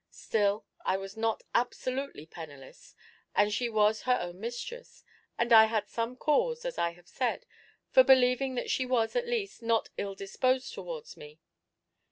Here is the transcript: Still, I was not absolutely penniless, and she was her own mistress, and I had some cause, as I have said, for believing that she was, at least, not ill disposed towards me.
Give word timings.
Still, 0.09 0.65
I 0.83 0.97
was 0.97 1.15
not 1.15 1.43
absolutely 1.53 2.25
penniless, 2.25 2.95
and 3.35 3.53
she 3.53 3.69
was 3.69 4.01
her 4.01 4.17
own 4.19 4.39
mistress, 4.39 5.03
and 5.37 5.53
I 5.53 5.65
had 5.65 5.87
some 5.89 6.15
cause, 6.15 6.65
as 6.65 6.79
I 6.79 6.93
have 6.93 7.07
said, 7.07 7.45
for 7.91 8.03
believing 8.03 8.55
that 8.55 8.71
she 8.71 8.83
was, 8.83 9.15
at 9.15 9.27
least, 9.27 9.61
not 9.61 9.89
ill 9.99 10.15
disposed 10.15 10.73
towards 10.73 11.17
me. 11.17 11.39